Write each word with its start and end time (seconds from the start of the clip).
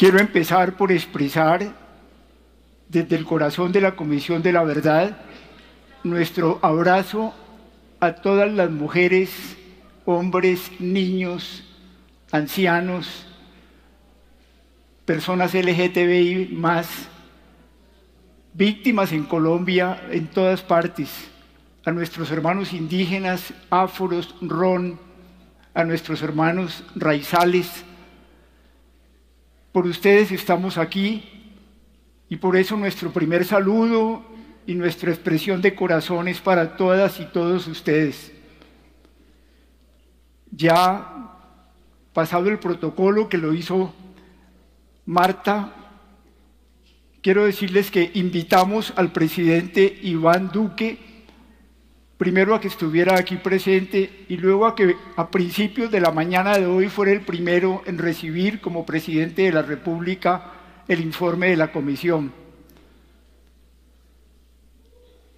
Quiero 0.00 0.18
empezar 0.18 0.78
por 0.78 0.92
expresar 0.92 1.74
desde 2.88 3.16
el 3.16 3.26
corazón 3.26 3.70
de 3.70 3.82
la 3.82 3.96
Comisión 3.96 4.40
de 4.40 4.50
la 4.50 4.64
Verdad 4.64 5.18
nuestro 6.04 6.58
abrazo 6.62 7.34
a 8.00 8.14
todas 8.14 8.50
las 8.50 8.70
mujeres, 8.70 9.58
hombres, 10.06 10.70
niños, 10.78 11.64
ancianos, 12.32 13.26
personas 15.04 15.52
LGTBI 15.52 16.48
más, 16.54 16.88
víctimas 18.54 19.12
en 19.12 19.24
Colombia, 19.24 20.00
en 20.10 20.28
todas 20.28 20.62
partes, 20.62 21.10
a 21.84 21.90
nuestros 21.90 22.30
hermanos 22.30 22.72
indígenas, 22.72 23.52
áforos, 23.68 24.34
ron, 24.40 24.98
a 25.74 25.84
nuestros 25.84 26.22
hermanos 26.22 26.84
raizales. 26.96 27.84
Por 29.72 29.86
ustedes 29.86 30.32
estamos 30.32 30.78
aquí 30.78 31.28
y 32.28 32.36
por 32.36 32.56
eso 32.56 32.76
nuestro 32.76 33.12
primer 33.12 33.44
saludo 33.44 34.24
y 34.66 34.74
nuestra 34.74 35.10
expresión 35.10 35.62
de 35.62 35.74
corazones 35.74 36.40
para 36.40 36.76
todas 36.76 37.20
y 37.20 37.26
todos 37.26 37.68
ustedes. 37.68 38.32
Ya 40.50 41.36
pasado 42.12 42.48
el 42.48 42.58
protocolo 42.58 43.28
que 43.28 43.38
lo 43.38 43.54
hizo 43.54 43.94
Marta, 45.06 45.72
quiero 47.22 47.44
decirles 47.44 47.90
que 47.90 48.10
invitamos 48.14 48.92
al 48.96 49.12
presidente 49.12 50.00
Iván 50.02 50.50
Duque 50.52 50.98
primero 52.20 52.54
a 52.54 52.60
que 52.60 52.68
estuviera 52.68 53.18
aquí 53.18 53.36
presente 53.36 54.26
y 54.28 54.36
luego 54.36 54.66
a 54.66 54.74
que 54.74 54.94
a 55.16 55.30
principios 55.30 55.90
de 55.90 56.02
la 56.02 56.10
mañana 56.10 56.58
de 56.58 56.66
hoy 56.66 56.90
fuera 56.90 57.12
el 57.12 57.22
primero 57.22 57.82
en 57.86 57.96
recibir 57.96 58.60
como 58.60 58.84
presidente 58.84 59.40
de 59.40 59.52
la 59.52 59.62
República 59.62 60.52
el 60.86 61.00
informe 61.00 61.48
de 61.48 61.56
la 61.56 61.72
comisión. 61.72 62.30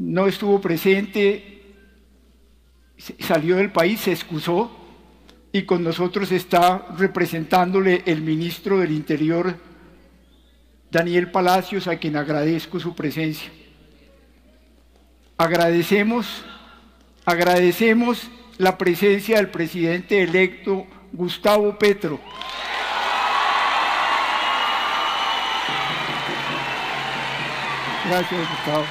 No 0.01 0.27
estuvo 0.27 0.61
presente, 0.61 1.63
salió 3.21 3.59
del 3.59 3.71
país, 3.71 4.01
se 4.01 4.11
excusó 4.11 4.77
y 5.53 5.63
con 5.63 5.85
nosotros 5.85 6.33
está 6.33 6.89
representándole 6.99 8.03
el 8.07 8.23
ministro 8.23 8.81
del 8.81 8.91
Interior, 8.91 9.55
Daniel 10.91 11.31
Palacios, 11.31 11.87
a 11.87 11.95
quien 11.99 12.17
agradezco 12.17 12.81
su 12.81 12.97
presencia. 12.97 13.53
Agradecemos, 15.37 16.45
agradecemos 17.25 18.31
la 18.59 18.79
presencia 18.79 19.37
del 19.37 19.49
presidente 19.49 20.23
electo 20.23 20.87
Gustavo 21.13 21.79
Petro. 21.79 22.21
Gracias, 28.05 28.41
Gustavo. 28.51 28.85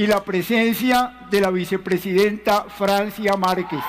Y, 0.00 0.06
la 0.06 0.24
presencia 0.24 1.26
de 1.30 1.42
la 1.42 1.50
vicepresidenta 1.50 2.64
Francia 2.64 3.36
Márquez. 3.36 3.80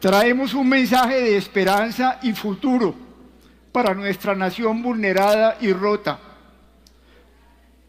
Traemos 0.00 0.54
un 0.54 0.68
mensaje 0.68 1.20
de 1.20 1.36
esperanza 1.36 2.18
y 2.22 2.32
futuro 2.32 3.09
para 3.72 3.94
nuestra 3.94 4.34
nación 4.34 4.82
vulnerada 4.82 5.56
y 5.60 5.72
rota. 5.72 6.18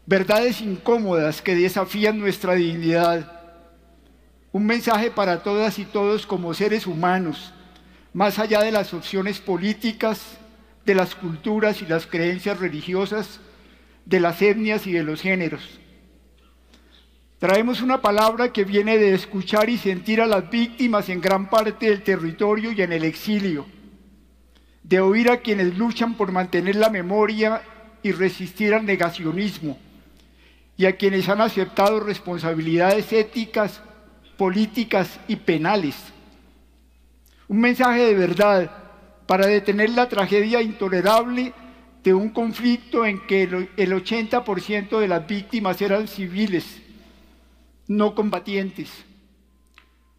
Verdades 0.06 0.60
incómodas 0.60 1.42
que 1.42 1.54
desafían 1.54 2.18
nuestra 2.18 2.54
dignidad. 2.54 3.40
Un 4.52 4.66
mensaje 4.66 5.10
para 5.10 5.42
todas 5.42 5.78
y 5.78 5.84
todos 5.84 6.26
como 6.26 6.54
seres 6.54 6.86
humanos, 6.86 7.52
más 8.12 8.38
allá 8.38 8.60
de 8.60 8.72
las 8.72 8.92
opciones 8.92 9.40
políticas, 9.40 10.38
de 10.84 10.94
las 10.94 11.14
culturas 11.14 11.80
y 11.82 11.86
las 11.86 12.06
creencias 12.06 12.58
religiosas, 12.58 13.40
de 14.04 14.20
las 14.20 14.42
etnias 14.42 14.86
y 14.86 14.92
de 14.92 15.04
los 15.04 15.20
géneros. 15.20 15.62
Traemos 17.38 17.80
una 17.80 18.02
palabra 18.02 18.52
que 18.52 18.64
viene 18.64 18.98
de 18.98 19.14
escuchar 19.14 19.68
y 19.68 19.78
sentir 19.78 20.20
a 20.20 20.26
las 20.26 20.48
víctimas 20.50 21.08
en 21.08 21.20
gran 21.20 21.48
parte 21.48 21.86
del 21.86 22.02
territorio 22.02 22.70
y 22.72 22.82
en 22.82 22.92
el 22.92 23.04
exilio, 23.04 23.66
de 24.82 25.00
oír 25.00 25.30
a 25.30 25.38
quienes 25.38 25.76
luchan 25.78 26.14
por 26.14 26.32
mantener 26.32 26.76
la 26.76 26.90
memoria 26.90 27.62
y 28.02 28.12
resistir 28.12 28.74
al 28.74 28.84
negacionismo, 28.84 29.78
y 30.76 30.86
a 30.86 30.96
quienes 30.96 31.28
han 31.28 31.40
aceptado 31.40 32.00
responsabilidades 32.00 33.12
éticas, 33.12 33.80
políticas 34.36 35.20
y 35.28 35.36
penales. 35.36 35.96
Un 37.48 37.60
mensaje 37.60 38.00
de 38.06 38.14
verdad 38.14 38.70
para 39.26 39.46
detener 39.46 39.90
la 39.90 40.08
tragedia 40.08 40.62
intolerable 40.62 41.52
de 42.02 42.14
un 42.14 42.30
conflicto 42.30 43.06
en 43.06 43.24
que 43.26 43.44
el 43.44 43.92
80% 43.92 44.98
de 44.98 45.08
las 45.08 45.26
víctimas 45.26 45.80
eran 45.80 46.08
civiles 46.08 46.82
no 47.86 48.14
combatientes. 48.14 48.90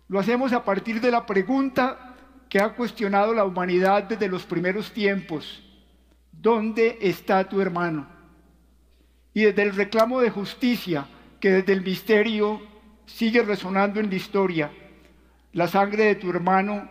Lo 0.07 0.19
hacemos 0.19 0.53
a 0.53 0.63
partir 0.63 1.01
de 1.01 1.11
la 1.11 1.25
pregunta 1.25 2.12
que 2.53 2.61
ha 2.61 2.75
cuestionado 2.75 3.33
la 3.33 3.45
humanidad 3.45 4.03
desde 4.03 4.27
los 4.27 4.43
primeros 4.43 4.91
tiempos. 4.91 5.63
¿Dónde 6.31 6.99
está 7.01 7.49
tu 7.49 7.59
hermano? 7.59 8.05
Y 9.33 9.41
desde 9.41 9.63
el 9.63 9.75
reclamo 9.75 10.21
de 10.21 10.29
justicia 10.29 11.07
que 11.39 11.49
desde 11.49 11.73
el 11.73 11.81
misterio 11.81 12.61
sigue 13.07 13.41
resonando 13.41 13.99
en 13.99 14.07
la 14.11 14.15
historia. 14.17 14.71
La 15.53 15.67
sangre 15.67 16.03
de 16.03 16.13
tu 16.13 16.29
hermano 16.29 16.87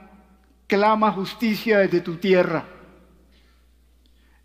clama 0.67 1.12
justicia 1.12 1.78
desde 1.78 2.01
tu 2.01 2.17
tierra. 2.17 2.65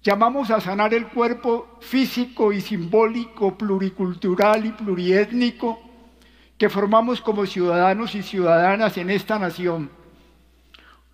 Llamamos 0.04 0.52
a 0.52 0.62
sanar 0.62 0.94
el 0.94 1.08
cuerpo 1.08 1.80
físico 1.82 2.54
y 2.54 2.62
simbólico, 2.62 3.58
pluricultural 3.58 4.68
y 4.68 4.72
pluriétnico 4.72 5.80
que 6.60 6.70
formamos 6.70 7.22
como 7.22 7.48
ciudadanos 7.48 8.14
y 8.14 8.22
ciudadanas 8.22 8.98
en 8.98 9.10
esta 9.10 9.40
nación. 9.40 9.97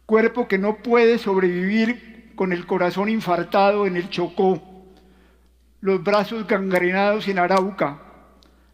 Cuerpo 0.05 0.47
que 0.47 0.57
no 0.57 0.77
puede 0.77 1.17
sobrevivir 1.17 2.33
con 2.35 2.51
el 2.51 2.65
corazón 2.65 3.09
infartado 3.09 3.87
en 3.87 3.95
el 3.95 4.09
Chocó, 4.09 4.61
los 5.79 6.03
brazos 6.03 6.45
gangrenados 6.47 7.27
en 7.27 7.39
Arauca, 7.39 7.99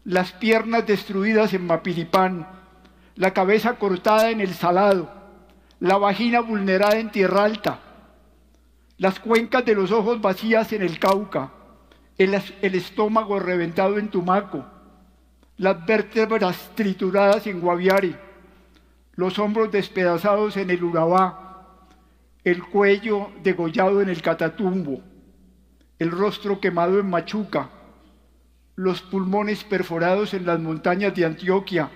las 0.04 0.32
piernas 0.32 0.86
destruidas 0.86 1.52
en 1.54 1.66
Mapiripán, 1.66 2.48
la 3.14 3.32
cabeza 3.32 3.74
cortada 3.74 4.30
en 4.30 4.40
el 4.40 4.54
Salado, 4.54 5.12
la 5.78 5.98
vagina 5.98 6.40
vulnerada 6.40 6.98
en 6.98 7.10
Tierra 7.10 7.44
Alta, 7.44 7.80
las 8.98 9.20
cuencas 9.20 9.64
de 9.64 9.74
los 9.74 9.92
ojos 9.92 10.20
vacías 10.20 10.72
en 10.72 10.82
el 10.82 10.98
Cauca, 10.98 11.52
el 12.18 12.34
estómago 12.74 13.38
reventado 13.38 13.98
en 13.98 14.08
Tumaco, 14.08 14.66
las 15.56 15.86
vértebras 15.86 16.70
trituradas 16.74 17.46
en 17.46 17.60
Guaviare, 17.60 18.29
los 19.12 19.38
hombros 19.38 19.70
despedazados 19.70 20.56
en 20.56 20.70
el 20.70 20.82
Urabá, 20.82 21.86
el 22.44 22.62
cuello 22.62 23.30
degollado 23.42 24.00
en 24.00 24.08
el 24.08 24.22
Catatumbo, 24.22 25.02
el 25.98 26.10
rostro 26.10 26.60
quemado 26.60 26.98
en 26.98 27.10
Machuca, 27.10 27.70
los 28.76 29.02
pulmones 29.02 29.62
perforados 29.64 30.32
en 30.32 30.46
las 30.46 30.58
montañas 30.58 31.14
de 31.14 31.26
Antioquia 31.26 31.90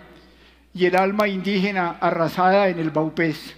y 0.75 0.85
el 0.85 0.97
alma 0.97 1.29
indígena 1.29 1.97
arrasada 2.01 2.69
en 2.69 2.79
el 2.79 2.91
Baupés. 2.91 3.57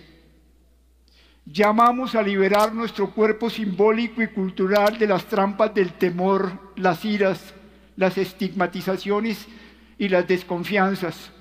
Llamamos 1.45 2.15
a 2.15 2.23
liberar 2.23 2.75
nuestro 2.75 3.11
cuerpo 3.13 3.51
simbólico 3.51 4.23
y 4.23 4.29
cultural 4.29 4.99
de 4.99 5.07
las 5.07 5.25
trampas 5.27 5.75
del 5.75 5.93
temor, 5.93 6.73
las 6.77 7.05
iras, 7.05 7.55
las 7.97 8.19
estigmatizaciones 8.19 9.47
y 9.99 10.09
las 10.09 10.29
desconfianzas, 10.29 11.33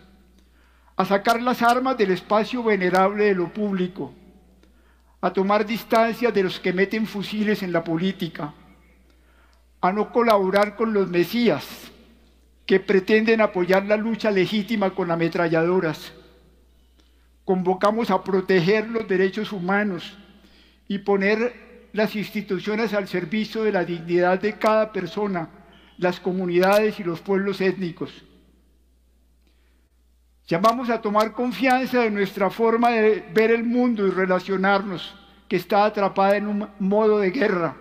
a 0.98 1.06
sacar 1.06 1.42
las 1.42 1.62
armas 1.62 1.98
del 1.98 2.12
espacio 2.12 2.64
venerable 2.64 3.26
de 3.26 3.36
lo 3.36 3.52
público, 3.52 4.14
a 5.22 5.34
tomar 5.34 5.66
distancia 5.66 6.32
de 6.32 6.44
los 6.44 6.60
que 6.60 6.72
meten 6.72 7.06
fusiles 7.06 7.64
en 7.64 7.74
la 7.74 7.84
política, 7.84 8.54
a 9.82 9.92
no 9.92 10.12
colaborar 10.12 10.76
con 10.76 10.94
los 10.94 11.10
mesías 11.10 11.92
que 12.66 12.80
pretenden 12.80 13.42
apoyar 13.42 13.86
la 13.86 13.98
lucha 13.98 14.32
legítima 14.32 14.92
con 14.92 15.12
ametralladoras. 15.12 16.14
convocamos 17.44 18.10
a 18.10 18.24
proteger 18.24 18.90
los 18.90 19.08
derechos 19.08 19.52
humanos 19.52 20.18
y 20.88 20.98
poner 20.98 21.88
las 21.94 22.16
instituciones 22.16 22.94
al 22.94 23.08
servicio 23.08 23.64
de 23.64 23.72
la 23.72 23.86
dignidad 23.86 24.42
de 24.42 24.58
cada 24.58 24.92
persona, 24.92 25.50
las 26.00 26.20
comunidades 26.20 27.00
y 27.00 27.04
los 27.04 27.22
pueblos 27.22 27.62
étnicos. 27.62 28.24
Llamamos 30.48 30.90
a 30.92 31.02
tomar 31.02 31.34
confianza 31.34 32.02
de 32.02 32.12
nuestra 32.12 32.52
forma 32.52 32.92
de 32.92 33.24
ver 33.34 33.50
el 33.50 33.64
mundo 33.64 34.06
y 34.06 34.12
relacionarnos, 34.12 35.16
que 35.48 35.56
está 35.56 35.86
atrapada 35.86 36.38
en 36.38 36.48
un 36.48 36.68
modo 36.80 37.20
de 37.20 37.32
guerra, 37.32 37.76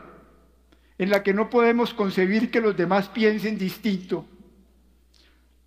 en 0.96 1.11
la 1.11 1.22
que 1.22 1.34
no 1.34 1.50
podemos 1.50 1.93
concebir 1.93 2.50
que 2.50 2.62
los 2.62 2.76
demás 2.76 3.08
piensen 3.08 3.58
distinto, 3.58 4.26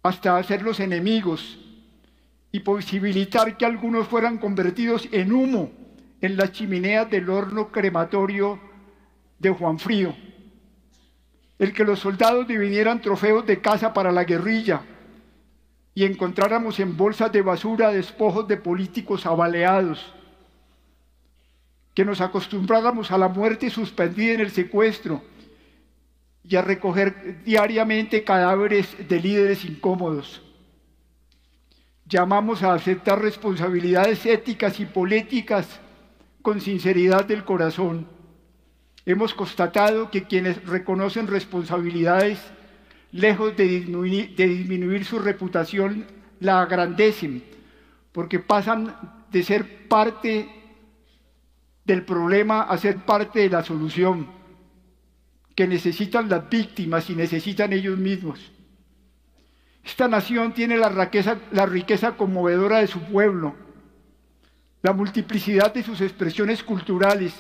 hasta 0.02 0.38
hacerlos 0.38 0.80
enemigos 0.80 1.60
y 2.52 2.62
posibilitar 2.62 3.58
que 3.58 3.66
algunos 3.66 4.08
fueran 4.08 4.38
convertidos 4.38 5.08
en 5.12 5.32
humo 5.32 5.72
en 6.22 6.36
las 6.36 6.52
chimeneas 6.52 7.10
del 7.12 7.30
horno 7.30 7.72
crematorio 7.72 8.60
de 9.38 9.50
Juan 9.52 9.78
Frío, 9.78 10.16
el 11.60 11.74
que 11.74 11.84
los 11.84 12.00
soldados 12.00 12.48
dividieran 12.48 13.02
trofeos 13.02 13.46
de 13.46 13.62
caza 13.62 13.94
para 13.94 14.12
la 14.12 14.24
guerrilla, 14.24 14.82
y 15.98 16.06
encontráramos 16.06 16.80
en 16.80 16.96
bolsas 16.96 17.32
de 17.32 17.42
basura 17.42 17.90
despojos 17.90 18.48
de 18.48 18.58
políticos 18.58 19.26
abaleados, 19.26 20.14
que 21.96 22.06
nos 22.06 22.22
acostumbráramos 22.22 23.10
a 23.10 23.18
la 23.18 23.30
muerte 23.30 23.72
suspendida 23.72 24.34
en 24.34 24.42
el 24.42 24.52
secuestro 24.52 25.24
y 26.44 26.56
a 26.56 26.62
recoger 26.62 27.44
diariamente 27.44 28.24
cadáveres 28.24 28.96
de 29.10 29.20
líderes 29.20 29.66
incómodos. 29.66 30.44
Llamamos 32.06 32.62
a 32.62 32.76
aceptar 32.76 33.20
responsabilidades 33.20 34.24
éticas 34.28 34.80
y 34.80 34.86
políticas 34.86 35.80
con 36.44 36.62
sinceridad 36.62 37.26
del 37.26 37.44
corazón. 37.44 38.08
Hemos 39.04 39.34
constatado 39.34 40.12
que 40.12 40.26
quienes 40.26 40.64
reconocen 40.64 41.26
responsabilidades 41.26 42.40
lejos 43.12 43.56
de 43.56 43.66
disminuir, 43.68 45.06
su 45.06 45.20
reputación, 45.20 46.06
la 46.40 46.62
agrandecen, 46.62 47.44
porque 48.12 48.40
pasan 48.40 48.96
de 49.32 49.44
ser 49.44 49.88
parte 49.88 50.50
del 51.86 52.04
problema 52.04 52.64
a 52.64 52.78
ser 52.78 52.98
parte 52.98 53.40
de 53.40 53.50
la 53.50 53.64
solución, 53.64 54.28
que 55.56 55.68
necesitan 55.68 56.30
las 56.30 56.50
víctimas 56.50 57.10
y 57.10 57.16
necesitan 57.16 57.74
ellos 57.74 57.98
mismos. 57.98 58.52
Esta 59.84 60.08
nación 60.08 60.54
tiene 60.54 60.78
la 60.78 60.90
riqueza, 60.90 61.38
la 61.52 61.66
riqueza 61.66 62.18
conmovedora 62.18 62.80
de 62.80 62.88
su 62.88 63.00
pueblo, 63.00 63.56
la 64.82 64.94
multiplicidad 64.94 65.74
de 65.74 65.82
sus 65.82 66.02
expresiones 66.02 66.62
culturales, 66.62 67.34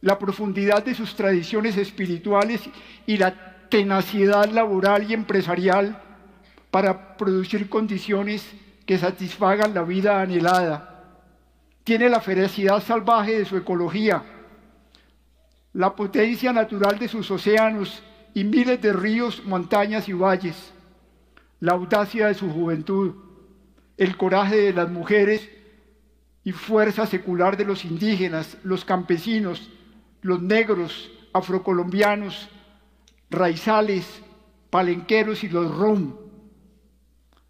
la 0.00 0.18
profundidad 0.18 0.84
de 0.84 0.94
sus 0.94 1.14
tradiciones 1.14 1.76
espirituales 1.76 2.60
y 3.06 3.16
la 3.16 3.51
tenacidad 3.72 4.50
laboral 4.50 5.10
y 5.10 5.14
empresarial 5.14 5.98
para 6.70 7.16
producir 7.16 7.70
condiciones 7.70 8.46
que 8.84 8.98
satisfagan 8.98 9.72
la 9.72 9.82
vida 9.82 10.20
anhelada. 10.20 11.06
Tiene 11.82 12.10
la 12.10 12.20
ferocidad 12.20 12.82
salvaje 12.82 13.38
de 13.38 13.46
su 13.46 13.56
ecología, 13.56 14.24
la 15.72 15.96
potencia 15.96 16.52
natural 16.52 16.98
de 16.98 17.08
sus 17.08 17.30
océanos 17.30 18.02
y 18.34 18.44
miles 18.44 18.82
de 18.82 18.92
ríos, 18.92 19.42
montañas 19.46 20.06
y 20.06 20.12
valles, 20.12 20.74
la 21.60 21.72
audacia 21.72 22.26
de 22.26 22.34
su 22.34 22.52
juventud, 22.52 23.14
el 23.96 24.18
coraje 24.18 24.56
de 24.56 24.74
las 24.74 24.90
mujeres 24.90 25.48
y 26.44 26.52
fuerza 26.52 27.06
secular 27.06 27.56
de 27.56 27.64
los 27.64 27.86
indígenas, 27.86 28.58
los 28.64 28.84
campesinos, 28.84 29.70
los 30.20 30.42
negros, 30.42 31.10
afrocolombianos, 31.32 32.50
raizales, 33.32 34.22
palenqueros 34.70 35.42
y 35.42 35.48
los 35.48 35.74
rom. 35.76 36.14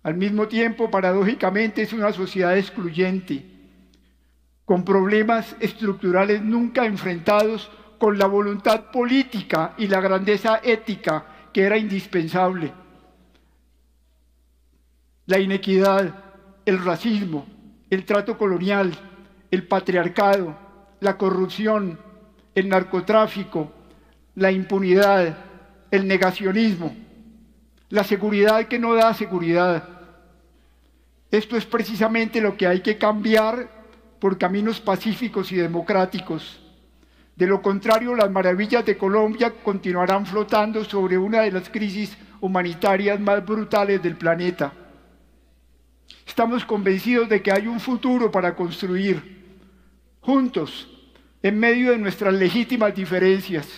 Al 0.02 0.14
mismo 0.16 0.48
tiempo, 0.48 0.90
paradójicamente, 0.90 1.82
es 1.82 1.92
una 1.92 2.12
sociedad 2.12 2.56
excluyente, 2.56 3.44
con 4.64 4.84
problemas 4.84 5.54
estructurales 5.60 6.42
nunca 6.42 6.86
enfrentados 6.86 7.70
con 7.98 8.18
la 8.18 8.26
voluntad 8.26 8.90
política 8.90 9.74
y 9.78 9.86
la 9.86 10.00
grandeza 10.00 10.60
ética 10.64 11.26
que 11.52 11.62
era 11.62 11.76
indispensable. 11.76 12.72
La 15.26 15.38
inequidad, 15.38 16.12
el 16.64 16.84
racismo, 16.84 17.46
el 17.90 18.04
trato 18.04 18.36
colonial, 18.36 18.92
el 19.50 19.68
patriarcado, 19.68 20.56
la 21.00 21.16
corrupción, 21.16 21.98
el 22.54 22.68
narcotráfico, 22.68 23.70
la 24.34 24.50
impunidad, 24.50 25.51
el 25.92 26.08
negacionismo, 26.08 26.96
la 27.90 28.02
seguridad 28.02 28.66
que 28.66 28.78
no 28.78 28.94
da 28.94 29.12
seguridad. 29.12 29.86
Esto 31.30 31.54
es 31.54 31.66
precisamente 31.66 32.40
lo 32.40 32.56
que 32.56 32.66
hay 32.66 32.80
que 32.80 32.96
cambiar 32.96 33.68
por 34.18 34.38
caminos 34.38 34.80
pacíficos 34.80 35.52
y 35.52 35.56
democráticos. 35.56 36.60
De 37.36 37.46
lo 37.46 37.60
contrario, 37.60 38.16
las 38.16 38.30
maravillas 38.30 38.86
de 38.86 38.96
Colombia 38.96 39.52
continuarán 39.62 40.24
flotando 40.24 40.82
sobre 40.82 41.18
una 41.18 41.42
de 41.42 41.52
las 41.52 41.68
crisis 41.68 42.16
humanitarias 42.40 43.20
más 43.20 43.44
brutales 43.44 44.02
del 44.02 44.16
planeta. 44.16 44.72
Estamos 46.26 46.64
convencidos 46.64 47.28
de 47.28 47.42
que 47.42 47.52
hay 47.52 47.66
un 47.66 47.80
futuro 47.80 48.30
para 48.30 48.56
construir, 48.56 49.60
juntos, 50.20 50.88
en 51.42 51.58
medio 51.58 51.90
de 51.90 51.98
nuestras 51.98 52.32
legítimas 52.32 52.94
diferencias 52.94 53.68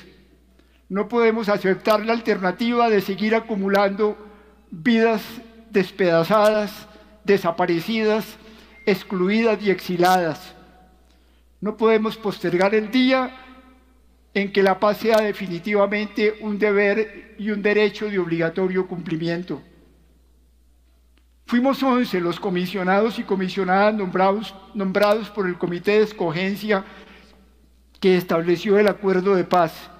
no 0.95 1.09
podemos 1.09 1.49
aceptar 1.49 2.07
la 2.07 2.13
alternativa 2.13 2.89
de 2.89 3.01
seguir 3.01 3.35
acumulando 3.35 4.17
vidas 4.71 5.23
despedazadas, 5.71 6.87
desaparecidas, 7.25 8.37
excluidas 8.87 9.61
y 9.61 9.73
exiladas. 9.73 10.55
No 11.61 11.77
podemos 11.77 12.17
postergar 12.17 12.77
el 12.77 12.93
día 12.93 13.35
en 14.35 14.53
que 14.53 14.63
la 14.63 14.79
paz 14.79 14.99
sea 14.99 15.17
definitivamente 15.21 16.37
un 16.41 16.61
deber 16.61 17.35
y 17.41 17.51
un 17.51 17.61
derecho 17.61 18.09
de 18.09 18.21
obligatorio 18.21 18.87
cumplimiento. 18.87 19.61
Fuimos 21.47 21.83
11 21.83 22.21
los 22.21 22.39
comisionados 22.39 23.19
y 23.19 23.25
comisionadas 23.25 23.95
nombrados, 23.95 24.55
nombrados 24.75 25.29
por 25.31 25.49
el 25.49 25.59
Comité 25.59 25.99
de 25.99 26.05
Escogencia 26.05 26.85
que 27.99 28.17
estableció 28.17 28.79
el 28.79 28.87
acuerdo 28.87 29.35
de 29.35 29.43
paz. 29.43 29.91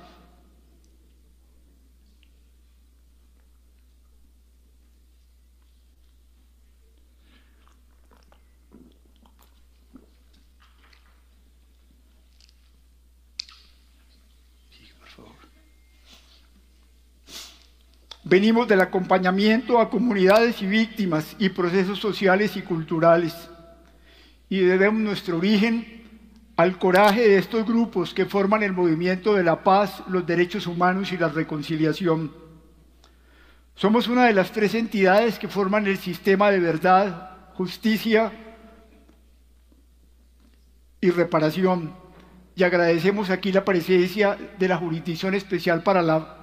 Venimos 18.27 18.67
del 18.67 18.81
acompañamiento 18.81 19.79
a 19.79 19.91
comunidades 19.91 20.63
y 20.63 20.67
víctimas 20.67 21.37
y 21.39 21.51
procesos 21.51 21.99
sociales 21.99 22.57
y 22.57 22.63
culturales. 22.63 23.51
Y 24.49 24.61
debemos 24.61 25.03
nuestro 25.03 25.37
origen 25.37 26.05
al 26.57 26.79
coraje 26.79 27.21
de 27.21 27.37
estos 27.37 27.67
grupos 27.67 28.15
que 28.15 28.25
forman 28.25 28.63
el 28.63 28.73
movimiento 28.73 29.35
de 29.35 29.45
la 29.45 29.63
paz, 29.63 30.03
los 30.09 30.27
derechos 30.27 30.67
humanos 30.67 31.13
y 31.13 31.19
la 31.19 31.29
reconciliación. 31.29 32.33
Somos 33.75 34.09
una 34.09 34.25
de 34.25 34.33
las 34.33 34.53
tres 34.53 34.75
entidades 34.75 35.39
que 35.39 35.49
forman 35.49 35.87
el 35.87 35.99
sistema 35.99 36.51
de 36.51 36.61
verdad, 36.61 37.53
justicia 37.53 38.33
y 40.99 41.11
reparación. 41.11 41.95
Y 42.57 42.63
agradecemos 42.63 43.29
aquí 43.29 43.53
la 43.53 43.67
presencia 43.67 44.39
de 44.59 44.69
la 44.69 44.79
Jurisdicción 44.79 45.35
Especial 45.35 45.83
para 45.83 46.01
la 46.01 46.39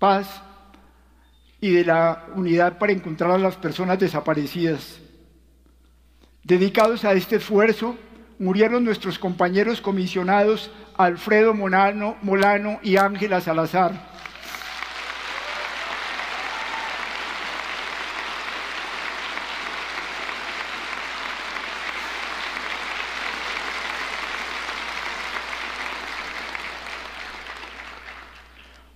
Paz 0.00 0.49
y 1.60 1.70
de 1.70 1.84
la 1.84 2.26
unidad 2.34 2.78
para 2.78 2.92
encontrar 2.92 3.30
a 3.30 3.38
las 3.38 3.56
personas 3.56 3.98
desaparecidas. 3.98 4.98
Dedicados 6.42 7.04
a 7.04 7.12
este 7.12 7.36
esfuerzo, 7.36 7.96
murieron 8.38 8.84
nuestros 8.84 9.18
compañeros 9.18 9.80
comisionados 9.80 10.70
Alfredo 10.96 11.54
Molano, 11.54 12.16
Molano 12.22 12.80
y 12.82 12.96
Ángela 12.96 13.40
Salazar. 13.40 14.09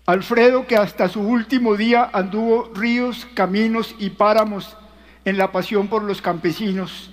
Alfredo, 0.07 0.67
que 0.67 0.77
hasta 0.77 1.09
su 1.09 1.21
último 1.21 1.77
día 1.77 2.11
anduvo 2.13 2.71
ríos, 2.75 3.27
caminos 3.35 3.95
y 3.99 4.11
páramos 4.11 4.77
en 5.25 5.39
la 5.39 5.51
pasión 5.51 5.89
por 5.89 6.03
los 6.03 6.21
campesinos. 6.21 7.11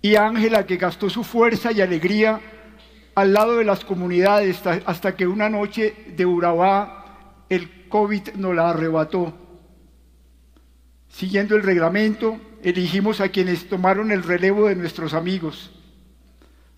y 0.00 0.16
Ángela 0.16 0.66
que 0.66 0.76
gastó 0.76 1.08
su 1.08 1.24
fuerza 1.24 1.72
y 1.72 1.80
alegría 1.80 2.38
al 3.14 3.32
lado 3.32 3.56
de 3.56 3.64
las 3.64 3.86
comunidades 3.86 4.60
hasta 4.66 5.16
que 5.16 5.26
una 5.26 5.48
noche 5.48 6.12
de 6.14 6.26
Urabá 6.26 7.46
el 7.48 7.88
COVID 7.88 8.34
nos 8.34 8.54
la 8.54 8.68
arrebató. 8.70 9.32
Siguiendo 11.08 11.56
el 11.56 11.62
reglamento, 11.62 12.38
elegimos 12.62 13.20
a 13.20 13.28
quienes 13.28 13.68
tomaron 13.68 14.10
el 14.10 14.22
relevo 14.22 14.68
de 14.68 14.76
nuestros 14.76 15.14
amigos. 15.14 15.70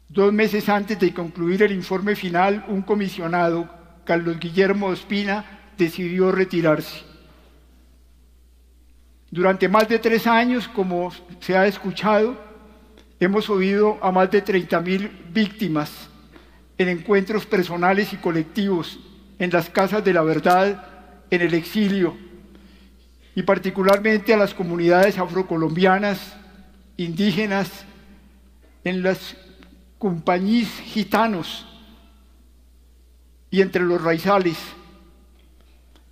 Dos 0.09 0.33
meses 0.33 0.69
antes 0.69 1.01
de 1.01 1.13
concluir 1.13 1.63
el 1.65 1.73
informe 1.73 2.15
final, 2.15 2.65
un 2.69 2.83
comisionado, 2.83 3.69
Carlos 4.07 4.39
Guillermo 4.39 4.87
Ospina, 4.87 5.45
decidió 5.77 6.33
retirarse. 6.33 7.03
Durante 9.31 9.69
más 9.69 9.89
de 9.89 9.99
tres 9.99 10.27
años, 10.27 10.69
como 10.69 11.13
se 11.41 11.59
ha 11.59 11.67
escuchado, 11.67 12.41
hemos 13.21 13.51
oído 13.51 13.99
a 14.01 14.11
más 14.13 14.31
de 14.31 14.43
30.000 14.43 15.11
víctimas 15.33 16.09
en 16.79 16.89
encuentros 16.89 17.45
personales 17.45 18.13
y 18.13 18.17
colectivos, 18.17 18.99
en 19.39 19.51
las 19.51 19.69
casas 19.69 20.05
de 20.05 20.15
la 20.15 20.23
verdad, 20.23 20.87
en 21.31 21.43
el 21.43 21.53
exilio, 21.53 22.17
y 23.35 23.43
particularmente 23.43 24.33
a 24.33 24.39
las 24.39 24.55
comunidades 24.55 25.19
afrocolombianas, 25.19 26.37
indígenas, 26.97 27.85
en 28.85 29.03
las 29.03 29.37
compañías 29.99 30.71
gitanos 30.85 31.67
y 33.57 33.63
entre 33.63 33.83
los 33.85 34.03
raizales. 34.03 34.59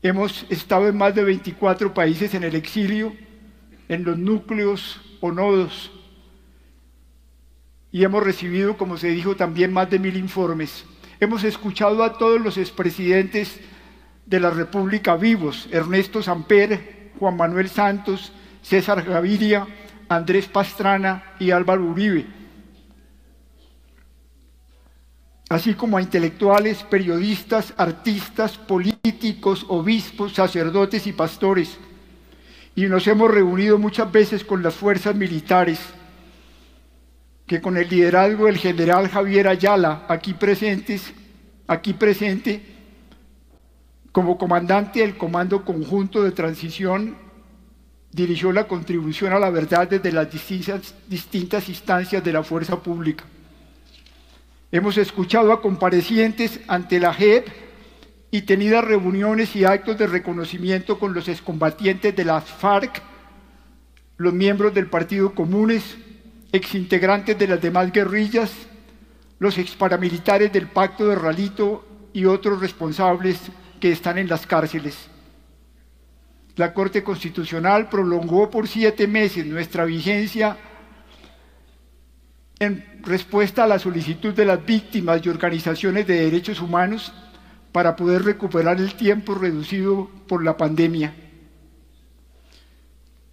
Hemos 0.00 0.46
estado 0.48 0.88
en 0.88 0.96
más 0.96 1.14
de 1.14 1.24
24 1.24 1.92
países 1.92 2.32
en 2.32 2.42
el 2.42 2.54
exilio, 2.54 3.14
en 3.86 4.02
los 4.02 4.16
núcleos 4.16 4.98
o 5.20 5.30
nodos, 5.30 5.92
y 7.92 8.02
hemos 8.02 8.22
recibido, 8.22 8.78
como 8.78 8.96
se 8.96 9.08
dijo, 9.08 9.36
también 9.36 9.74
más 9.74 9.90
de 9.90 9.98
mil 9.98 10.16
informes. 10.16 10.86
Hemos 11.20 11.44
escuchado 11.44 12.02
a 12.02 12.16
todos 12.16 12.40
los 12.40 12.56
expresidentes 12.56 13.60
de 14.24 14.40
la 14.40 14.48
República 14.48 15.14
vivos, 15.16 15.68
Ernesto 15.70 16.22
Samper, 16.22 17.12
Juan 17.18 17.36
Manuel 17.36 17.68
Santos, 17.68 18.32
César 18.62 19.02
Gaviria, 19.02 19.66
Andrés 20.08 20.46
Pastrana 20.46 21.34
y 21.38 21.50
Álvaro 21.50 21.84
Uribe 21.84 22.24
así 25.54 25.74
como 25.74 25.96
a 25.96 26.02
intelectuales, 26.02 26.82
periodistas, 26.82 27.74
artistas, 27.76 28.58
políticos, 28.58 29.64
obispos, 29.68 30.32
sacerdotes 30.34 31.06
y 31.06 31.12
pastores. 31.12 31.78
Y 32.74 32.86
nos 32.86 33.06
hemos 33.06 33.30
reunido 33.30 33.78
muchas 33.78 34.10
veces 34.10 34.42
con 34.42 34.64
las 34.64 34.74
fuerzas 34.74 35.14
militares, 35.14 35.78
que 37.46 37.60
con 37.60 37.76
el 37.76 37.88
liderazgo 37.88 38.46
del 38.46 38.58
general 38.58 39.08
Javier 39.08 39.46
Ayala, 39.46 40.06
aquí 40.08 40.34
presentes, 40.34 41.12
aquí 41.68 41.92
presente, 41.92 42.60
como 44.10 44.36
comandante 44.36 45.00
del 45.00 45.16
Comando 45.16 45.64
Conjunto 45.64 46.24
de 46.24 46.32
Transición, 46.32 47.16
dirigió 48.10 48.50
la 48.50 48.66
contribución 48.66 49.32
a 49.32 49.38
la 49.38 49.50
verdad 49.50 49.88
desde 49.88 50.10
las 50.10 50.28
distintas, 50.32 51.68
instancias 51.68 52.24
de 52.24 52.32
la 52.32 52.42
fuerza 52.42 52.80
pública. 52.80 53.24
Hemos 54.74 54.98
escuchado 54.98 55.52
a 55.52 55.62
comparecientes 55.62 56.58
ante 56.66 56.98
la 56.98 57.14
JEP 57.14 57.46
y 58.32 58.42
tenido 58.42 58.82
reuniones 58.82 59.54
y 59.54 59.64
actos 59.64 59.96
de 59.96 60.08
reconocimiento 60.08 60.98
con 60.98 61.14
los 61.14 61.28
excombatientes 61.28 62.16
de 62.16 62.24
las 62.24 62.42
FARC, 62.42 63.00
los 64.16 64.32
miembros 64.32 64.74
del 64.74 64.88
Partido 64.90 65.32
Comunes, 65.32 65.96
exintegrantes 66.50 67.38
de 67.38 67.46
las 67.46 67.62
demás 67.62 67.92
guerrillas, 67.92 68.50
los 69.38 69.58
exparamilitares 69.58 70.52
del 70.52 70.66
Pacto 70.66 71.06
de 71.06 71.14
Ralito 71.14 71.86
y 72.12 72.24
otros 72.24 72.60
responsables 72.60 73.38
que 73.78 73.92
están 73.92 74.18
en 74.18 74.26
las 74.26 74.44
cárceles. 74.44 75.08
La 76.56 76.74
Corte 76.74 77.04
Constitucional 77.04 77.88
prolongó 77.88 78.50
por 78.50 78.66
siete 78.66 79.06
meses 79.06 79.46
nuestra 79.46 79.84
vigencia 79.84 80.58
en 82.58 82.84
respuesta 83.02 83.64
a 83.64 83.66
la 83.66 83.78
solicitud 83.78 84.32
de 84.34 84.44
las 84.44 84.64
víctimas 84.64 85.20
y 85.24 85.28
organizaciones 85.28 86.06
de 86.06 86.20
derechos 86.20 86.60
humanos 86.60 87.12
para 87.72 87.96
poder 87.96 88.22
recuperar 88.22 88.78
el 88.78 88.94
tiempo 88.94 89.34
reducido 89.34 90.08
por 90.28 90.44
la 90.44 90.56
pandemia. 90.56 91.14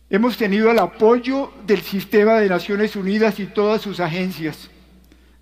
Hemos 0.10 0.36
tenido 0.36 0.72
el 0.72 0.80
apoyo 0.80 1.54
del 1.66 1.82
sistema 1.82 2.40
de 2.40 2.50
Naciones 2.50 2.96
Unidas 2.96 3.40
y 3.40 3.46
todas 3.46 3.82
sus 3.82 4.00
agencias, 4.00 4.70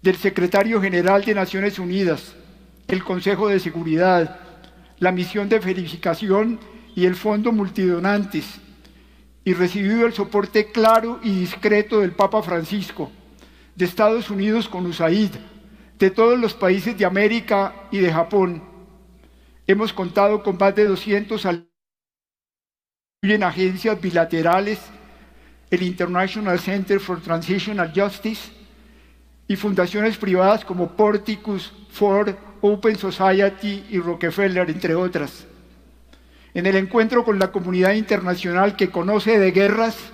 del 0.01 0.15
secretario 0.15 0.81
general 0.81 1.23
de 1.23 1.33
Naciones 1.33 1.79
Unidas, 1.79 2.35
el 2.87 3.03
Consejo 3.03 3.47
de 3.47 3.59
Seguridad, 3.59 4.39
la 4.99 5.11
misión 5.11 5.49
de 5.49 5.59
verificación 5.59 6.59
y 6.95 7.05
el 7.05 7.15
Fondo 7.15 7.51
Multidonantes, 7.51 8.45
y 9.43 9.53
recibido 9.53 10.05
el 10.05 10.13
soporte 10.13 10.71
claro 10.71 11.19
y 11.23 11.39
discreto 11.39 12.01
del 12.01 12.11
Papa 12.11 12.43
Francisco, 12.43 13.11
de 13.79 13.85
Estados 13.85 14.29
Unidos 14.29 14.67
con 14.67 14.85
USAID, 14.85 15.31
de 15.97 16.11
todos 16.11 16.37
los 16.37 16.53
países 16.53 16.97
de 16.97 17.05
América 17.05 17.73
y 17.91 17.99
de 17.99 18.11
Japón. 18.11 18.61
Hemos 19.65 19.93
contado 19.93 20.43
con 20.43 20.57
más 20.57 20.75
de 20.75 20.83
200 20.83 21.45
en 23.21 23.43
agencias 23.43 24.01
bilaterales, 24.01 24.79
el 25.71 25.83
International 25.83 26.59
Center 26.59 26.99
for 26.99 27.21
Transitional 27.21 27.93
Justice 27.95 28.51
y 29.47 29.55
fundaciones 29.55 30.17
privadas 30.17 30.65
como 30.65 30.97
Porticus, 30.97 31.71
Ford, 31.89 32.35
Open 32.59 32.97
Society 32.97 33.85
y 33.89 33.99
Rockefeller, 33.99 34.69
entre 34.69 34.93
otras. 34.93 35.45
En 36.53 36.65
el 36.65 36.75
encuentro 36.75 37.23
con 37.23 37.39
la 37.39 37.53
comunidad 37.53 37.93
internacional 37.93 38.75
que 38.75 38.89
conoce 38.89 39.39
de 39.39 39.51
guerras, 39.51 40.11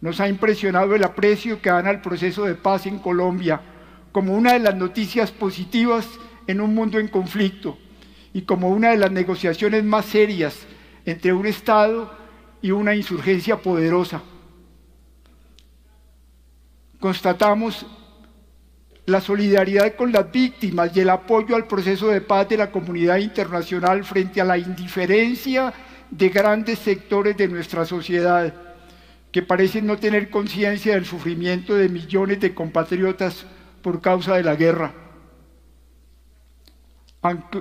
nos 0.00 0.20
ha 0.20 0.28
impresionado 0.28 0.94
el 0.94 1.04
aprecio 1.04 1.60
que 1.60 1.70
dan 1.70 1.86
al 1.86 2.00
proceso 2.00 2.44
de 2.44 2.54
paz 2.54 2.86
en 2.86 2.98
Colombia 2.98 3.60
como 4.12 4.34
una 4.34 4.54
de 4.54 4.60
las 4.60 4.74
noticias 4.74 5.30
positivas 5.30 6.08
en 6.46 6.60
un 6.60 6.74
mundo 6.74 6.98
en 6.98 7.08
conflicto 7.08 7.78
y 8.32 8.42
como 8.42 8.70
una 8.70 8.90
de 8.90 8.96
las 8.96 9.10
negociaciones 9.10 9.84
más 9.84 10.06
serias 10.06 10.66
entre 11.04 11.32
un 11.32 11.46
Estado 11.46 12.10
y 12.62 12.70
una 12.70 12.94
insurgencia 12.94 13.56
poderosa. 13.58 14.22
Constatamos 16.98 17.86
la 19.06 19.20
solidaridad 19.20 19.94
con 19.96 20.12
las 20.12 20.30
víctimas 20.30 20.94
y 20.94 21.00
el 21.00 21.10
apoyo 21.10 21.56
al 21.56 21.66
proceso 21.66 22.08
de 22.08 22.20
paz 22.20 22.48
de 22.48 22.56
la 22.56 22.70
comunidad 22.70 23.16
internacional 23.16 24.04
frente 24.04 24.40
a 24.40 24.44
la 24.44 24.58
indiferencia 24.58 25.72
de 26.10 26.28
grandes 26.28 26.78
sectores 26.78 27.36
de 27.36 27.48
nuestra 27.48 27.84
sociedad 27.84 28.69
que 29.32 29.42
parecen 29.42 29.86
no 29.86 29.96
tener 29.98 30.30
conciencia 30.30 30.94
del 30.94 31.06
sufrimiento 31.06 31.74
de 31.74 31.88
millones 31.88 32.40
de 32.40 32.54
compatriotas 32.54 33.46
por 33.82 34.00
causa 34.00 34.34
de 34.34 34.42
la 34.42 34.56
guerra. 34.56 34.92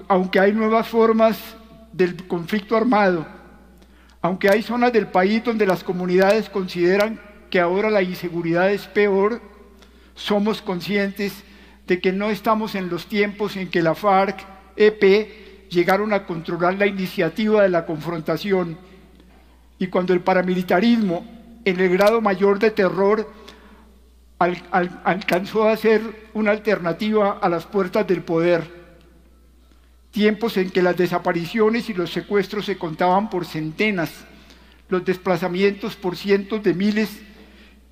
Aunque 0.08 0.40
hay 0.40 0.54
nuevas 0.54 0.88
formas 0.88 1.38
del 1.94 2.16
conflicto 2.28 2.76
armado, 2.76 3.28
aunque 4.22 4.50
hay 4.50 4.64
zonas 4.64 4.92
del 4.94 5.08
país 5.08 5.44
donde 5.44 5.66
las 5.66 5.84
comunidades 5.84 6.50
consideran 6.50 7.20
que 7.50 7.60
ahora 7.60 7.90
la 7.90 8.02
inseguridad 8.02 8.72
es 8.72 8.88
peor, 8.88 9.42
somos 10.16 10.62
conscientes 10.62 11.44
de 11.88 12.00
que 12.00 12.12
no 12.12 12.30
estamos 12.30 12.76
en 12.76 12.90
los 12.90 13.08
tiempos 13.08 13.58
en 13.58 13.70
que 13.70 13.82
la 13.82 13.96
FARC, 13.96 14.46
EP, 14.76 15.70
llegaron 15.70 16.14
a 16.14 16.26
controlar 16.26 16.76
la 16.76 16.88
iniciativa 16.88 17.64
de 17.64 17.70
la 17.70 17.86
confrontación 17.86 18.78
y 19.78 19.88
cuando 19.88 20.14
el 20.14 20.22
paramilitarismo 20.22 21.39
en 21.70 21.80
el 21.80 21.90
grado 21.90 22.22
mayor 22.22 22.60
de 22.60 22.72
terror, 22.72 23.28
alcanzó 24.40 25.68
a 25.68 25.76
ser 25.76 26.30
una 26.34 26.52
alternativa 26.52 27.40
a 27.42 27.50
las 27.50 27.66
puertas 27.66 28.08
del 28.08 28.24
poder. 28.24 28.80
Tiempos 30.12 30.58
en 30.58 30.72
que 30.72 30.82
las 30.82 30.98
desapariciones 30.98 31.90
y 31.90 31.94
los 31.94 32.12
secuestros 32.12 32.66
se 32.66 32.78
contaban 32.78 33.30
por 33.30 33.46
centenas, 33.46 34.26
los 34.88 35.06
desplazamientos 35.06 35.96
por 35.96 36.16
cientos 36.16 36.64
de 36.64 36.74
miles 36.74 37.22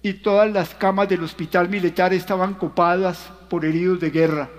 y 0.01 0.13
todas 0.13 0.51
las 0.51 0.73
camas 0.73 1.09
del 1.09 1.23
hospital 1.23 1.69
militar 1.69 2.13
estaban 2.13 2.55
copadas 2.55 3.31
por 3.49 3.65
heridos 3.65 3.99
de 3.99 4.09
guerra. 4.09 4.49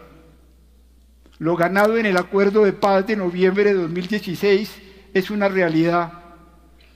Lo 1.39 1.57
ganado 1.57 1.97
en 1.97 2.07
el 2.07 2.17
acuerdo 2.17 2.65
de 2.65 2.73
paz 2.73 3.07
de 3.07 3.17
noviembre 3.17 3.65
de 3.65 3.75
2016 3.75 4.83
es 5.15 5.31
una 5.31 5.49
realidad. 5.49 6.13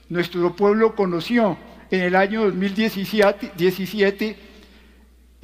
Nuestro 0.09 0.55
pueblo 0.55 0.95
conoció 0.95 1.57
en 1.93 2.01
el 2.01 2.15
año 2.15 2.45
2017, 2.45 4.35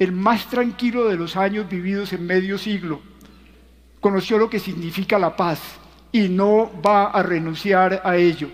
el 0.00 0.10
más 0.10 0.50
tranquilo 0.50 1.08
de 1.08 1.14
los 1.14 1.36
años 1.36 1.68
vividos 1.68 2.12
en 2.12 2.26
medio 2.26 2.58
siglo. 2.58 3.00
Conoció 4.00 4.36
lo 4.36 4.50
que 4.50 4.58
significa 4.58 5.16
la 5.16 5.36
paz 5.36 5.60
y 6.10 6.28
no 6.28 6.68
va 6.84 7.12
a 7.12 7.22
renunciar 7.22 8.02
a 8.04 8.16
ello. 8.16 8.48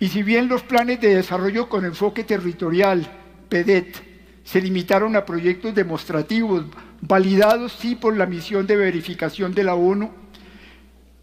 Y 0.00 0.08
si 0.08 0.22
bien 0.22 0.48
los 0.48 0.62
planes 0.64 1.00
de 1.00 1.14
desarrollo 1.14 1.66
con 1.70 1.86
enfoque 1.86 2.24
territorial, 2.24 3.10
PEDET, 3.48 4.13
se 4.44 4.60
limitaron 4.60 5.16
a 5.16 5.24
proyectos 5.24 5.74
demostrativos, 5.74 6.66
validados 7.00 7.72
sí 7.72 7.94
por 7.94 8.16
la 8.16 8.26
misión 8.26 8.66
de 8.66 8.76
verificación 8.76 9.54
de 9.54 9.64
la 9.64 9.74
ONU, 9.74 10.10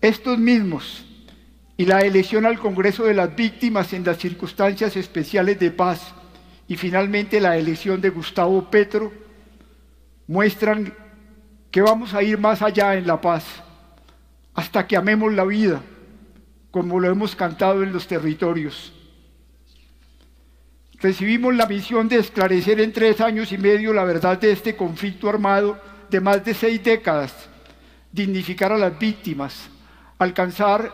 estos 0.02 0.40
mismos 0.40 1.06
y 1.78 1.86
la 1.86 2.02
elección 2.02 2.46
al 2.46 2.60
Congreso 2.60 3.04
de 3.04 3.14
las 3.14 3.36
Víctimas 3.36 3.94
en 3.94 4.04
las 4.04 4.18
circunstancias 4.18 4.98
especiales 4.98 5.60
de 5.60 5.72
paz 5.72 6.14
y 6.68 6.76
finalmente 6.76 7.40
la 7.40 7.58
elección 7.58 8.02
de 8.02 8.10
Gustavo 8.10 8.70
Petro 8.72 9.14
muestran 10.28 10.94
que 11.70 11.82
vamos 11.82 12.14
a 12.14 12.24
ir 12.24 12.40
más 12.40 12.62
allá 12.62 12.96
en 12.96 13.06
la 13.06 13.22
paz, 13.22 13.46
hasta 14.54 14.88
que 14.88 14.98
amemos 14.98 15.32
la 15.34 15.46
vida, 15.46 15.82
como 16.72 17.00
lo 17.00 17.10
hemos 17.10 17.36
cantado 17.36 17.84
en 17.84 17.94
los 17.94 18.08
territorios. 18.08 18.94
Recibimos 21.02 21.56
la 21.56 21.66
misión 21.66 22.08
de 22.08 22.18
esclarecer 22.18 22.80
en 22.80 22.94
tres 22.94 23.22
años 23.22 23.52
y 23.52 23.58
medio 23.58 23.92
la 23.92 24.04
verdad 24.04 24.38
de 24.40 24.52
este 24.52 24.76
conflicto 24.76 25.30
armado 25.30 25.82
de 26.12 26.22
más 26.22 26.46
de 26.46 26.54
seis 26.54 26.84
décadas, 26.84 27.34
dignificar 28.12 28.72
a 28.72 28.78
las 28.78 29.00
víctimas, 29.00 29.68
alcanzar 30.20 30.94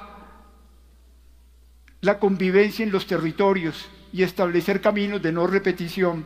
la 2.00 2.20
convivencia 2.20 2.84
en 2.84 2.92
los 2.92 3.06
territorios 3.06 3.90
y 4.14 4.24
establecer 4.24 4.80
caminos 4.80 5.22
de 5.22 5.34
no 5.34 5.46
repetición. 5.46 6.24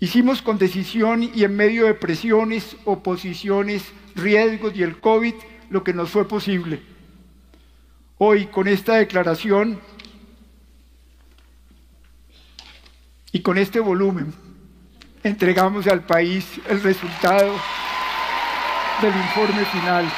Hicimos 0.00 0.40
con 0.40 0.56
decisión 0.56 1.30
y 1.34 1.44
en 1.44 1.54
medio 1.54 1.84
de 1.84 1.94
presiones, 1.94 2.76
oposiciones, 2.86 3.84
riesgos 4.14 4.74
y 4.74 4.82
el 4.82 4.98
COVID 4.98 5.34
lo 5.68 5.84
que 5.84 5.92
nos 5.92 6.08
fue 6.08 6.26
posible. 6.26 6.80
Hoy, 8.16 8.46
con 8.46 8.66
esta 8.66 8.94
declaración 8.94 9.78
y 13.36 13.42
con 13.42 13.58
este 13.58 13.80
volumen, 13.80 14.32
entregamos 15.22 15.86
al 15.88 16.00
país 16.00 16.58
el 16.70 16.82
resultado 16.82 17.52
del 19.02 19.14
informe 19.14 19.62
final. 19.66 20.10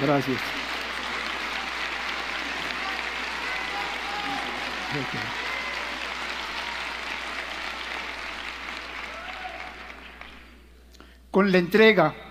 Gracias. 0.00 0.40
Con 11.32 11.50
la 11.50 11.58
entrega 11.58 12.27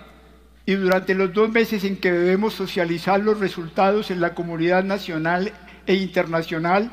y 0.68 0.76
durante 0.76 1.16
los 1.16 1.34
dos 1.34 1.50
meses 1.50 1.86
en 1.86 1.96
que 1.96 2.12
debemos 2.12 2.54
socializar 2.54 3.22
los 3.22 3.40
resultados 3.40 4.12
en 4.12 4.20
la 4.20 4.36
comunidad 4.36 4.84
nacional 4.84 5.54
e 5.86 5.94
internacional, 5.94 6.92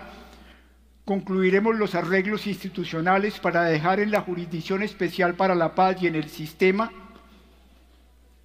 concluiremos 1.04 1.74
los 1.74 1.96
arreglos 1.96 2.46
institucionales 2.46 3.40
para 3.40 3.64
dejar 3.64 3.98
en 3.98 4.12
la 4.12 4.20
Jurisdicción 4.20 4.84
Especial 4.84 5.34
para 5.34 5.56
la 5.56 5.74
Paz 5.74 5.96
y 6.00 6.06
en 6.06 6.14
el 6.14 6.30
sistema 6.30 6.92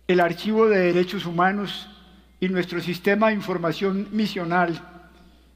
el 0.08 0.20
Archivo 0.20 0.68
de 0.68 0.80
Derechos 0.80 1.28
Humanos 1.28 1.88
y 2.40 2.50
nuestro 2.50 2.82
sistema 2.82 3.28
de 3.28 3.36
información 3.36 4.08
misional 4.12 4.82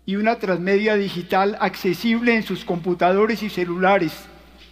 y 0.06 0.18
una 0.18 0.36
transmedia 0.36 0.94
digital 0.94 1.58
accesible 1.60 2.36
en 2.36 2.44
sus 2.44 2.64
computadores 2.64 3.42
y 3.42 3.50
celulares 3.50 4.14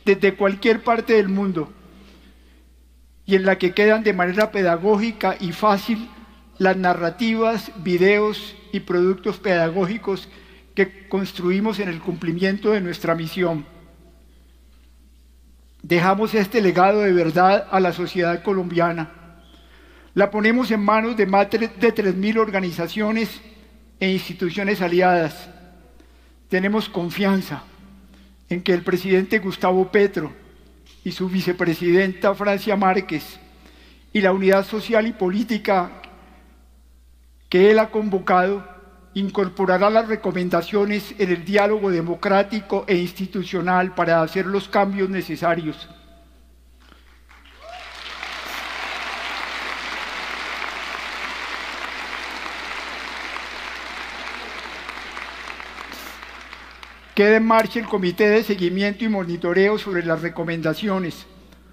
desde 0.06 0.36
cualquier 0.36 0.84
parte 0.84 1.14
del 1.14 1.30
mundo 1.30 1.74
y 3.32 3.36
en 3.36 3.46
la 3.46 3.58
que 3.58 3.74
quedan 3.74 4.04
de 4.04 4.12
manera 4.12 4.52
pedagógica 4.52 5.38
y 5.40 5.54
fácil 5.54 6.10
las 6.58 6.76
narrativas, 6.76 7.72
videos 7.78 8.56
y 8.74 8.82
productos 8.82 9.40
pedagógicos 9.40 10.28
que 10.76 11.08
construimos 11.08 11.80
en 11.80 11.88
el 11.88 12.02
cumplimiento 12.02 12.72
de 12.72 12.82
nuestra 12.82 13.16
misión. 13.16 13.66
Dejamos 15.82 16.34
este 16.34 16.62
legado 16.62 17.00
de 17.00 17.14
verdad 17.14 17.68
a 17.72 17.80
la 17.80 17.94
sociedad 17.94 18.44
colombiana 18.44 19.22
la 20.14 20.30
ponemos 20.30 20.70
en 20.72 20.82
manos 20.82 21.16
de 21.16 21.26
más 21.26 21.50
de 21.50 21.60
3.000 21.60 22.38
organizaciones 22.38 23.42
e 23.98 24.12
instituciones 24.12 24.82
aliadas. 24.82 25.50
Tenemos 26.50 26.90
confianza 26.90 27.64
en 28.50 28.62
que 28.62 28.74
el 28.74 28.84
presidente 28.84 29.40
Gustavo 29.40 29.90
Petro 29.90 30.34
y 31.04 31.12
su 31.12 31.30
vicepresidenta 31.30 32.36
Francia 32.36 32.76
Márquez 32.76 33.40
y 34.14 34.22
la 34.22 34.34
unidad 34.34 34.66
social 34.66 35.08
y 35.08 35.14
política 35.14 35.92
que 37.50 37.72
él 37.72 37.80
ha 37.80 37.90
convocado 37.90 38.66
incorporará 39.14 39.90
las 39.90 40.08
recomendaciones 40.08 41.14
en 41.18 41.32
el 41.32 41.44
diálogo 41.44 41.92
democrático 41.92 42.86
e 42.88 42.96
institucional 42.96 43.94
para 43.94 44.22
hacer 44.22 44.46
los 44.46 44.70
cambios 44.70 45.10
necesarios 45.10 45.90
Queda 57.22 57.38
en 57.38 57.46
marcha 57.46 57.78
el 57.78 57.86
Comité 57.86 58.32
de 58.32 58.44
Seguimiento 58.44 59.06
y 59.06 59.08
Monitoreo 59.08 59.78
sobre 59.78 60.04
las 60.04 60.24
recomendaciones, 60.24 61.28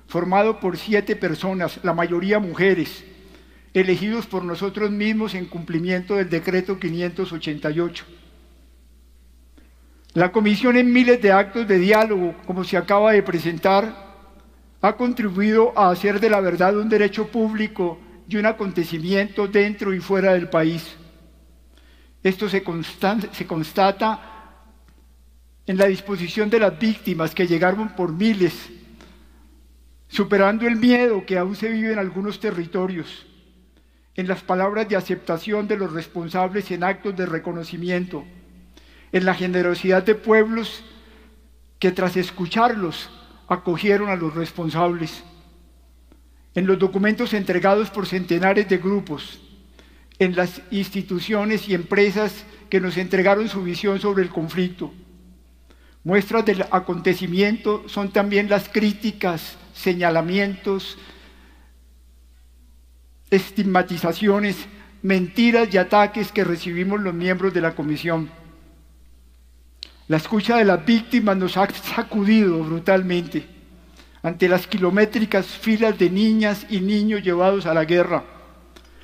formado 0.06 0.60
por 0.60 0.76
siete 0.76 1.16
personas, 1.16 1.80
la 1.82 1.94
mayoría 1.94 2.38
mujeres, 2.38 3.02
elegidos 3.72 4.26
por 4.26 4.44
nosotros 4.44 4.90
mismos 4.90 5.34
en 5.34 5.46
cumplimiento 5.46 6.16
del 6.16 6.28
decreto 6.28 6.78
588. 6.78 8.04
La 10.12 10.32
comisión 10.32 10.76
en 10.76 10.92
miles 10.92 11.22
de 11.22 11.32
actos 11.32 11.66
de 11.66 11.78
diálogo, 11.78 12.34
como 12.46 12.62
se 12.62 12.76
acaba 12.76 13.12
de 13.12 13.22
presentar, 13.22 14.18
ha 14.82 14.96
contribuido 14.96 15.72
a 15.78 15.88
hacer 15.88 16.20
de 16.20 16.28
la 16.28 16.42
verdad 16.42 16.76
un 16.76 16.90
derecho 16.90 17.28
público 17.28 17.98
y 18.28 18.36
un 18.36 18.44
acontecimiento 18.44 19.48
dentro 19.48 19.94
y 19.94 20.00
fuera 20.00 20.34
del 20.34 20.50
país. 20.50 20.94
Esto 22.22 22.50
se, 22.50 22.62
se 23.32 23.46
constata 23.46 24.27
en 25.68 25.76
la 25.76 25.86
disposición 25.86 26.48
de 26.48 26.58
las 26.58 26.78
víctimas 26.78 27.34
que 27.34 27.46
llegaron 27.46 27.90
por 27.90 28.10
miles, 28.10 28.54
superando 30.08 30.66
el 30.66 30.76
miedo 30.76 31.26
que 31.26 31.36
aún 31.36 31.54
se 31.54 31.68
vive 31.68 31.92
en 31.92 31.98
algunos 31.98 32.40
territorios, 32.40 33.26
en 34.14 34.26
las 34.26 34.42
palabras 34.42 34.88
de 34.88 34.96
aceptación 34.96 35.68
de 35.68 35.76
los 35.76 35.92
responsables 35.92 36.70
en 36.70 36.84
actos 36.84 37.14
de 37.14 37.26
reconocimiento, 37.26 38.24
en 39.12 39.26
la 39.26 39.34
generosidad 39.34 40.02
de 40.02 40.14
pueblos 40.14 40.84
que 41.78 41.92
tras 41.92 42.16
escucharlos 42.16 43.10
acogieron 43.46 44.08
a 44.08 44.16
los 44.16 44.34
responsables, 44.34 45.22
en 46.54 46.66
los 46.66 46.78
documentos 46.78 47.34
entregados 47.34 47.90
por 47.90 48.06
centenares 48.06 48.70
de 48.70 48.78
grupos, 48.78 49.38
en 50.18 50.34
las 50.34 50.62
instituciones 50.70 51.68
y 51.68 51.74
empresas 51.74 52.46
que 52.70 52.80
nos 52.80 52.96
entregaron 52.96 53.50
su 53.50 53.62
visión 53.62 54.00
sobre 54.00 54.22
el 54.22 54.30
conflicto 54.30 54.94
Muestras 56.08 56.42
del 56.46 56.64
acontecimiento 56.70 57.84
son 57.86 58.10
también 58.10 58.48
las 58.48 58.70
críticas, 58.70 59.58
señalamientos, 59.74 60.96
estigmatizaciones, 63.28 64.56
mentiras 65.02 65.68
y 65.70 65.76
ataques 65.76 66.32
que 66.32 66.44
recibimos 66.44 66.98
los 67.02 67.12
miembros 67.12 67.52
de 67.52 67.60
la 67.60 67.74
comisión. 67.74 68.30
La 70.06 70.16
escucha 70.16 70.56
de 70.56 70.64
las 70.64 70.82
víctimas 70.86 71.36
nos 71.36 71.58
ha 71.58 71.68
sacudido 71.68 72.64
brutalmente 72.64 73.46
ante 74.22 74.48
las 74.48 74.66
kilométricas 74.66 75.44
filas 75.44 75.98
de 75.98 76.08
niñas 76.08 76.64
y 76.70 76.80
niños 76.80 77.22
llevados 77.22 77.66
a 77.66 77.74
la 77.74 77.84
guerra, 77.84 78.24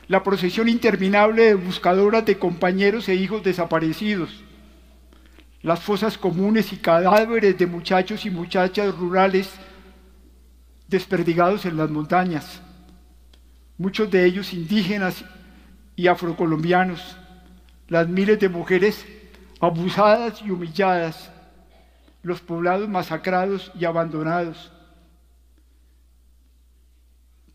la 0.09 0.23
procesión 0.23 0.71
interminable 0.71 1.43
de 1.43 1.55
buscadoras 1.55 2.25
de 2.25 2.39
compañeros 2.39 3.11
e 3.11 3.15
hijos 3.15 3.45
desaparecidos, 3.45 4.44
las 5.65 5.81
fosas 5.81 6.19
comunes 6.19 6.75
y 6.75 6.77
cadáveres 6.77 7.57
de 7.57 7.67
muchachos 7.67 8.27
y 8.27 8.31
muchachas 8.31 8.95
rurales 8.95 9.51
desperdigados 10.89 11.65
en 11.65 11.79
las 11.79 11.89
montañas, 11.89 12.61
muchos 13.79 14.11
de 14.11 14.27
ellos 14.27 14.53
indígenas 14.53 15.25
y 15.97 16.07
afrocolombianos, 16.07 17.17
las 17.89 18.07
miles 18.07 18.39
de 18.41 18.51
mujeres 18.51 19.07
abusadas 19.59 20.43
y 20.43 20.51
humilladas, 20.51 21.31
los 22.23 22.43
poblados 22.43 22.87
masacrados 22.87 23.73
y 23.75 23.87
abandonados. 23.87 24.71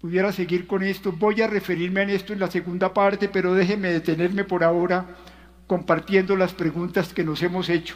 Pudiera 0.01 0.31
seguir 0.31 0.65
con 0.65 0.81
esto, 0.81 1.11
voy 1.11 1.43
a 1.43 1.47
referirme 1.47 2.01
a 2.01 2.03
esto 2.05 2.33
en 2.33 2.39
la 2.39 2.49
segunda 2.49 2.91
parte, 2.91 3.29
pero 3.29 3.53
déjeme 3.53 3.91
detenerme 3.91 4.45
por 4.45 4.63
ahora 4.63 5.05
compartiendo 5.69 6.35
las 6.35 6.51
preguntas 6.51 7.13
que 7.13 7.23
nos 7.23 7.43
hemos 7.43 7.69
hecho. 7.69 7.95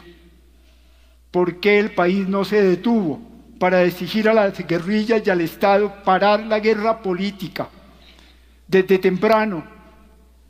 ¿Por 1.32 1.58
qué 1.58 1.80
el 1.80 1.90
país 1.90 2.28
no 2.28 2.44
se 2.44 2.62
detuvo 2.62 3.20
para 3.58 3.82
exigir 3.82 4.28
a 4.28 4.32
las 4.32 4.56
guerrillas 4.64 5.22
y 5.26 5.30
al 5.30 5.40
Estado 5.40 5.92
parar 6.04 6.46
la 6.46 6.60
guerra 6.60 7.02
política, 7.02 7.68
desde 8.68 8.98
temprano 8.98 9.64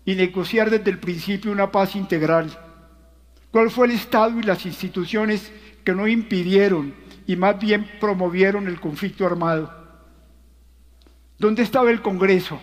y 0.04 0.14
negociar 0.14 0.68
desde 0.68 0.90
el 0.90 0.98
principio 0.98 1.50
una 1.50 1.72
paz 1.72 1.96
integral? 1.96 2.50
¿Cuál 3.50 3.70
fue 3.70 3.86
el 3.86 3.92
Estado 3.92 4.38
y 4.38 4.42
las 4.42 4.66
instituciones 4.66 5.50
que 5.82 5.94
no 5.94 6.06
impidieron 6.06 6.94
y 7.26 7.36
más 7.36 7.58
bien 7.58 7.90
promovieron 8.00 8.66
el 8.66 8.78
conflicto 8.78 9.24
armado? 9.24 9.72
¿Dónde 11.38 11.62
estaba 11.62 11.90
el 11.90 12.02
Congreso? 12.02 12.60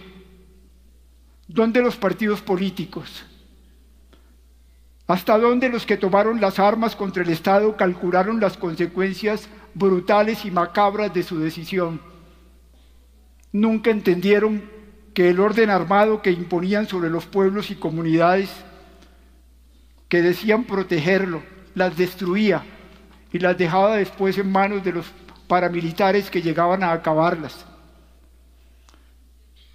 ¿Dónde 1.48 1.82
los 1.82 1.96
partidos 1.96 2.42
políticos? 2.42 3.26
¿Hasta 5.12 5.38
dónde 5.38 5.68
los 5.68 5.86
que 5.86 5.98
tomaron 5.98 6.40
las 6.40 6.58
armas 6.58 6.96
contra 6.96 7.22
el 7.22 7.30
Estado 7.30 7.76
calcularon 7.76 8.40
las 8.40 8.56
consecuencias 8.56 9.50
brutales 9.74 10.46
y 10.46 10.52
macabras 10.52 11.14
de 11.14 11.22
su 11.22 11.38
decisión? 11.38 12.00
Nunca 13.52 13.92
entendieron 13.92 14.64
que 15.14 15.30
el 15.30 15.42
orden 15.42 15.70
armado 15.70 16.22
que 16.22 16.32
imponían 16.32 16.88
sobre 16.88 17.10
los 17.10 17.26
pueblos 17.26 17.72
y 17.72 17.76
comunidades 17.76 18.50
que 20.08 20.22
decían 20.22 20.64
protegerlo, 20.64 21.44
las 21.76 21.98
destruía 21.98 22.64
y 23.34 23.40
las 23.40 23.58
dejaba 23.58 23.98
después 23.98 24.38
en 24.38 24.50
manos 24.50 24.82
de 24.82 24.94
los 24.94 25.08
paramilitares 25.50 26.30
que 26.30 26.42
llegaban 26.42 26.84
a 26.84 26.94
acabarlas. 26.94 27.66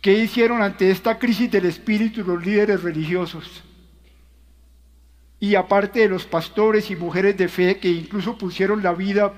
¿Qué 0.00 0.14
hicieron 0.14 0.62
ante 0.62 0.90
esta 0.90 1.18
crisis 1.18 1.50
del 1.50 1.66
espíritu 1.66 2.24
los 2.24 2.42
líderes 2.42 2.82
religiosos? 2.82 3.65
Y 5.38 5.54
aparte 5.54 6.00
de 6.00 6.08
los 6.08 6.26
pastores 6.26 6.90
y 6.90 6.96
mujeres 6.96 7.36
de 7.36 7.48
fe 7.48 7.78
que 7.78 7.90
incluso 7.90 8.38
pusieron 8.38 8.82
la 8.82 8.92
vida 8.92 9.32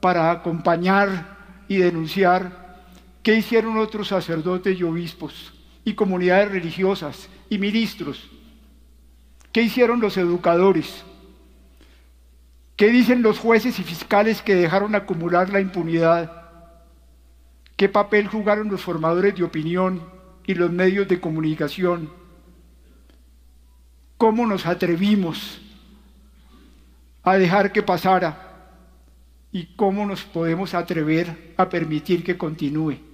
para 0.00 0.30
acompañar 0.30 1.64
y 1.68 1.78
denunciar, 1.78 2.68
¿Qué 3.28 3.34
hicieron 3.34 3.76
otros 3.76 4.08
sacerdotes 4.08 4.80
y 4.80 4.84
obispos 4.84 5.52
y 5.84 5.92
comunidades 5.92 6.50
religiosas 6.50 7.28
y 7.50 7.58
ministros? 7.58 8.30
¿Qué 9.52 9.60
hicieron 9.60 10.00
los 10.00 10.16
educadores? 10.16 11.04
¿Qué 12.76 12.88
dicen 12.88 13.20
los 13.20 13.38
jueces 13.38 13.78
y 13.80 13.82
fiscales 13.82 14.40
que 14.40 14.54
dejaron 14.54 14.94
acumular 14.94 15.50
la 15.50 15.60
impunidad? 15.60 16.32
¿Qué 17.76 17.90
papel 17.90 18.28
jugaron 18.28 18.68
los 18.70 18.80
formadores 18.80 19.34
de 19.34 19.44
opinión 19.44 20.02
y 20.46 20.54
los 20.54 20.70
medios 20.72 21.06
de 21.06 21.20
comunicación? 21.20 22.10
¿Cómo 24.18 24.46
nos 24.46 24.66
atrevimos 24.66 25.60
a 27.22 27.34
dejar 27.38 27.72
que 27.72 27.82
pasara? 27.82 28.66
¿Y 29.52 29.76
cómo 29.76 30.04
nos 30.04 30.24
podemos 30.24 30.74
atrever 30.74 31.54
a 31.56 31.68
permitir 31.68 32.24
que 32.24 32.36
continúe? 32.36 33.07